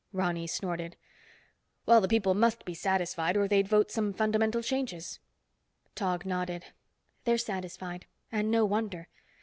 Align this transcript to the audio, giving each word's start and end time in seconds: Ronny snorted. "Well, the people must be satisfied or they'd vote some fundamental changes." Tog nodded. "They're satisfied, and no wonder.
Ronny 0.13 0.47
snorted. 0.47 0.97
"Well, 1.85 2.01
the 2.01 2.07
people 2.07 2.33
must 2.33 2.65
be 2.65 2.73
satisfied 2.73 3.37
or 3.37 3.47
they'd 3.47 3.67
vote 3.67 3.91
some 3.91 4.13
fundamental 4.13 4.63
changes." 4.63 5.19
Tog 5.93 6.25
nodded. 6.25 6.65
"They're 7.25 7.37
satisfied, 7.37 8.07
and 8.31 8.49
no 8.49 8.65
wonder. 8.65 9.09